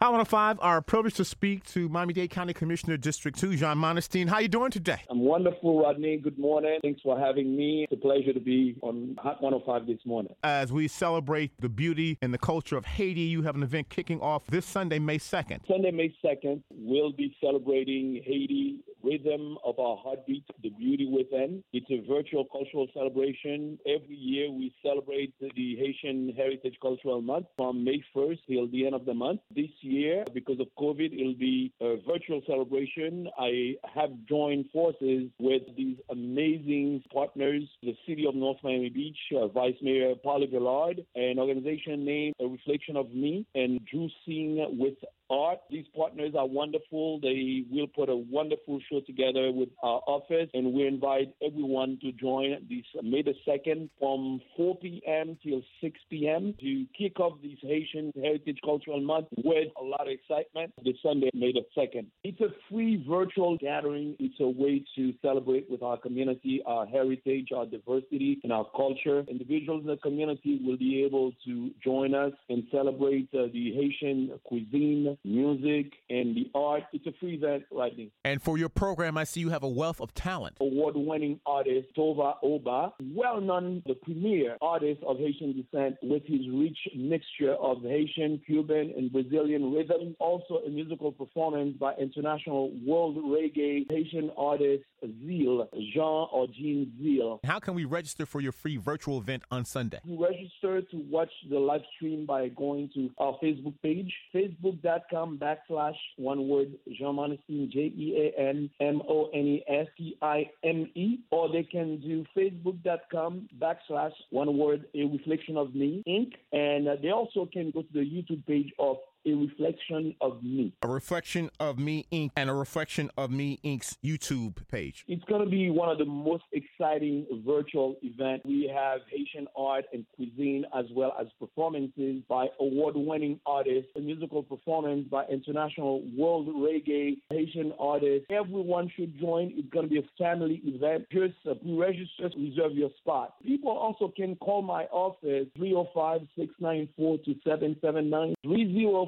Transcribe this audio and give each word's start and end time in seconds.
Hot 0.00 0.12
105, 0.12 0.58
our 0.60 0.80
privilege 0.80 1.14
to 1.14 1.24
speak 1.24 1.64
to 1.64 1.88
Miami-Dade 1.88 2.30
County 2.30 2.54
Commissioner 2.54 2.96
District 2.96 3.36
2, 3.36 3.56
Jean 3.56 3.78
Monestime. 3.78 4.28
How 4.28 4.36
are 4.36 4.42
you 4.42 4.46
doing 4.46 4.70
today? 4.70 5.02
I'm 5.10 5.18
wonderful, 5.18 5.82
Rodney. 5.82 6.18
Good 6.18 6.38
morning. 6.38 6.78
Thanks 6.82 7.00
for 7.02 7.18
having 7.18 7.56
me. 7.56 7.82
It's 7.90 7.92
a 7.94 7.96
pleasure 8.00 8.32
to 8.32 8.38
be 8.38 8.76
on 8.82 9.16
Hot 9.20 9.42
105 9.42 9.88
this 9.88 9.98
morning. 10.06 10.36
As 10.44 10.72
we 10.72 10.86
celebrate 10.86 11.50
the 11.58 11.68
beauty 11.68 12.16
and 12.22 12.32
the 12.32 12.38
culture 12.38 12.76
of 12.76 12.84
Haiti, 12.84 13.22
you 13.22 13.42
have 13.42 13.56
an 13.56 13.64
event 13.64 13.88
kicking 13.88 14.20
off 14.20 14.46
this 14.46 14.64
Sunday, 14.64 15.00
May 15.00 15.18
2nd. 15.18 15.66
Sunday, 15.66 15.90
May 15.90 16.14
2nd, 16.24 16.62
we'll 16.70 17.10
be 17.10 17.36
celebrating 17.40 18.22
Haiti 18.24 18.76
Rhythm 19.02 19.58
of 19.64 19.80
Our 19.80 19.96
Heartbeat, 19.96 20.44
the 20.62 20.70
beauty 20.70 21.08
within. 21.48 21.64
It's 21.72 21.90
a 21.90 22.06
virtual 22.06 22.44
cultural 22.44 22.86
celebration. 22.94 23.78
Every 23.86 24.16
year 24.16 24.50
we 24.50 24.74
celebrate 24.82 25.34
the 25.40 25.76
Haitian 25.76 26.34
Heritage 26.36 26.76
Cultural 26.80 27.20
Month 27.20 27.46
from 27.56 27.84
May 27.84 28.02
1st 28.14 28.38
till 28.48 28.68
the 28.68 28.86
end 28.86 28.94
of 28.94 29.04
the 29.04 29.14
month. 29.14 29.40
This 29.54 29.70
year, 29.80 30.24
because 30.34 30.60
of 30.60 30.68
COVID, 30.78 31.18
it'll 31.18 31.34
be 31.34 31.72
a 31.80 31.96
virtual 32.06 32.40
celebration. 32.46 33.28
I 33.38 33.74
have 33.94 34.10
joined 34.28 34.66
forces 34.72 35.30
with 35.38 35.62
these 35.76 35.96
amazing 36.10 37.02
partners, 37.12 37.64
the 37.82 37.96
City 38.06 38.26
of 38.26 38.34
North 38.34 38.58
Miami 38.62 38.90
Beach, 38.90 39.18
uh, 39.36 39.48
Vice 39.48 39.76
Mayor 39.82 40.14
Polly 40.22 40.46
Villard, 40.46 41.04
an 41.14 41.38
organization 41.38 42.04
named 42.04 42.34
A 42.40 42.46
Reflection 42.46 42.96
of 42.96 43.12
Me, 43.12 43.46
and 43.54 43.84
Drew 43.86 44.08
Singh 44.24 44.78
with 44.78 44.94
art. 45.30 45.58
These 45.70 45.86
partners 45.96 46.32
are 46.36 46.46
wonderful. 46.46 47.20
They 47.20 47.64
will 47.70 47.86
put 47.86 48.08
a 48.08 48.16
wonderful 48.16 48.80
show 48.90 49.00
together 49.00 49.50
with 49.52 49.68
our 49.82 50.00
office, 50.06 50.48
and 50.54 50.72
we 50.72 50.86
invite 50.86 51.34
everyone 51.44 51.98
to 52.02 52.12
join 52.12 52.56
this 52.68 52.84
May 53.02 53.22
the 53.22 53.34
2nd 53.46 53.90
from 53.98 54.40
4 54.56 54.76
p.m. 54.78 55.38
till 55.42 55.62
6 55.80 56.00
p.m. 56.10 56.54
to 56.60 56.86
kick 56.96 57.20
off 57.20 57.38
this 57.42 57.58
Haitian 57.62 58.12
Heritage 58.16 58.58
Cultural 58.64 59.00
Month 59.00 59.28
with 59.44 59.68
a 59.80 59.84
lot 59.84 60.02
of 60.02 60.08
excitement 60.08 60.72
this 60.84 60.96
Sunday, 61.02 61.30
May 61.34 61.52
the 61.52 61.64
2nd. 61.76 62.06
It's 62.24 62.40
a 62.40 62.48
free 62.70 63.04
virtual 63.08 63.56
gathering. 63.58 64.16
It's 64.18 64.40
a 64.40 64.48
way 64.48 64.84
to 64.96 65.12
celebrate 65.22 65.70
with 65.70 65.82
our 65.82 65.96
community, 65.96 66.62
our 66.66 66.86
heritage, 66.86 67.48
our 67.54 67.66
diversity, 67.66 68.40
and 68.42 68.52
our 68.52 68.66
culture. 68.76 69.24
Individuals 69.28 69.82
in 69.82 69.88
the 69.88 69.96
community 69.98 70.60
will 70.64 70.76
be 70.76 71.04
able 71.04 71.32
to 71.44 71.70
join 71.82 72.14
us 72.14 72.32
and 72.48 72.64
celebrate 72.70 73.28
uh, 73.34 73.46
the 73.52 73.72
Haitian 73.74 74.38
cuisine, 74.44 75.17
music, 75.24 75.92
and 76.10 76.36
the 76.36 76.50
art. 76.54 76.84
It's 76.92 77.06
a 77.06 77.12
free 77.20 77.34
event, 77.34 77.64
Rodney. 77.70 78.10
And 78.24 78.42
for 78.42 78.58
your 78.58 78.68
program, 78.68 79.16
I 79.16 79.24
see 79.24 79.40
you 79.40 79.50
have 79.50 79.62
a 79.62 79.68
wealth 79.68 80.00
of 80.00 80.14
talent. 80.14 80.56
Award-winning 80.60 81.40
artist 81.46 81.88
Tova 81.96 82.34
Oba, 82.42 82.92
well-known, 83.14 83.82
the 83.86 83.94
premier 83.94 84.56
artist 84.60 85.02
of 85.06 85.18
Haitian 85.18 85.52
descent 85.52 85.96
with 86.02 86.22
his 86.26 86.48
rich 86.52 86.78
mixture 86.96 87.54
of 87.54 87.82
Haitian, 87.82 88.40
Cuban, 88.46 88.94
and 88.96 89.12
Brazilian 89.12 89.72
rhythm. 89.72 90.16
Also 90.18 90.62
a 90.66 90.70
musical 90.70 91.12
performance 91.12 91.76
by 91.78 91.94
international 91.94 92.70
world 92.86 93.16
reggae 93.16 93.90
Haitian 93.90 94.30
artist 94.36 94.84
Zeal, 95.24 95.68
Jean 95.92 96.28
or 96.32 96.46
Jean 96.48 96.92
Zeal. 97.00 97.40
How 97.44 97.58
can 97.58 97.74
we 97.74 97.84
register 97.84 98.26
for 98.26 98.40
your 98.40 98.52
free 98.52 98.76
virtual 98.76 99.18
event 99.18 99.42
on 99.50 99.64
Sunday? 99.64 99.98
You 100.04 100.22
register 100.22 100.82
to 100.82 100.96
watch 101.10 101.30
the 101.50 101.58
live 101.58 101.82
stream 101.96 102.26
by 102.26 102.48
going 102.48 102.90
to 102.94 103.10
our 103.18 103.38
Facebook 103.42 103.74
page, 103.82 104.12
facebook.com 104.34 105.07
backslash 105.12 105.96
one 106.16 106.48
word 106.48 106.72
Jean 106.98 107.16
Monestime, 107.16 107.70
J 107.70 107.80
E 107.80 108.32
A 108.36 108.40
N 108.40 108.70
M 108.80 109.02
O 109.08 109.30
N 109.34 109.46
E 109.46 109.64
S 109.68 109.86
T 109.96 110.16
I 110.22 110.50
M 110.64 110.90
E, 110.94 111.18
or 111.30 111.50
they 111.50 111.62
can 111.62 112.00
do 112.00 112.24
facebook.com 112.36 113.48
backslash 113.60 114.12
one 114.30 114.56
word 114.58 114.84
a 114.94 115.04
reflection 115.04 115.56
of 115.56 115.74
me 115.74 116.02
Inc. 116.08 116.32
And 116.52 116.88
uh, 116.88 116.96
they 117.02 117.10
also 117.10 117.48
can 117.52 117.70
go 117.70 117.82
to 117.82 117.92
the 117.92 118.00
YouTube 118.00 118.46
page 118.46 118.72
of 118.78 118.96
a 119.26 119.34
reflection 119.34 120.14
of 120.20 120.42
me. 120.42 120.72
A 120.82 120.88
reflection 120.88 121.50
of 121.60 121.78
me 121.78 122.06
Inc. 122.12 122.30
and 122.36 122.50
a 122.50 122.54
reflection 122.54 123.10
of 123.16 123.30
me 123.30 123.58
Inc.'s 123.64 123.98
YouTube 124.04 124.66
page. 124.68 125.04
It's 125.08 125.24
going 125.24 125.44
to 125.44 125.50
be 125.50 125.70
one 125.70 125.88
of 125.88 125.98
the 125.98 126.04
most 126.04 126.44
exciting 126.52 127.26
virtual 127.46 127.96
events. 128.02 128.44
We 128.44 128.70
have 128.74 129.00
Haitian 129.10 129.48
art 129.56 129.84
and 129.92 130.04
cuisine 130.14 130.64
as 130.76 130.86
well 130.94 131.14
as 131.20 131.26
performances 131.38 132.22
by 132.28 132.46
award-winning 132.60 133.40
artists, 133.46 133.90
a 133.96 134.00
musical 134.00 134.42
performance 134.42 135.06
by 135.08 135.24
international 135.26 136.02
world 136.16 136.48
reggae 136.48 137.18
Haitian 137.30 137.72
artists. 137.78 138.26
Everyone 138.30 138.90
should 138.96 139.18
join. 139.18 139.52
It's 139.56 139.68
going 139.70 139.88
to 139.88 139.90
be 139.90 139.98
a 139.98 140.08
family 140.18 140.60
event. 140.64 141.06
Just 141.12 141.34
uh, 141.48 141.54
register, 141.64 142.30
reserve 142.36 142.72
your 142.72 142.90
spot. 142.98 143.34
People 143.44 143.72
also 143.72 144.12
can 144.16 144.36
call 144.36 144.62
my 144.62 144.84
office 144.84 145.46
305 145.56 146.20
694 146.36 147.18
2779 147.24 148.34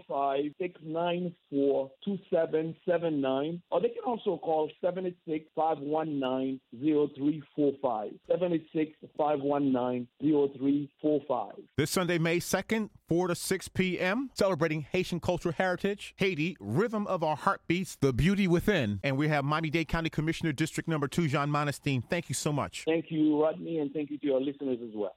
305 0.07 0.53
694 0.59 1.91
2779, 2.05 3.63
or 3.71 3.81
they 3.81 3.89
can 3.89 4.05
also 4.07 4.39
call 4.39 4.71
76 4.81 5.47
519 5.55 6.61
0345. 6.73 8.13
76 8.29 8.93
519 9.17 10.09
0345. 10.21 11.53
This 11.77 11.91
Sunday, 11.91 12.19
May 12.19 12.39
2nd, 12.39 12.91
4 13.09 13.29
to 13.29 13.35
6 13.35 13.69
p.m., 13.69 14.31
celebrating 14.35 14.87
Haitian 14.93 15.21
cultural 15.21 15.55
heritage, 15.57 16.15
Haiti, 16.17 16.57
Rhythm 16.61 17.07
of 17.07 17.23
Our 17.23 17.37
Heartbeats, 17.37 17.97
The 17.97 18.13
Beauty 18.13 18.47
Within. 18.49 19.01
And 19.03 19.17
we 19.17 19.29
have 19.29 19.45
Miami 19.45 19.71
Dade 19.71 19.89
County 19.89 20.11
Commissioner 20.11 20.53
District 20.53 20.89
Number 20.89 21.09
2, 21.09 21.29
Jean 21.29 21.49
Monestime. 21.49 22.03
Thank 22.09 22.29
you 22.29 22.35
so 22.35 22.53
much. 22.53 22.85
Thank 22.85 23.07
you, 23.11 23.43
Rodney, 23.43 23.79
and 23.79 23.93
thank 23.93 24.11
you 24.11 24.19
to 24.19 24.27
your 24.27 24.41
listeners 24.41 24.79
as 24.83 24.95
well. 24.95 25.17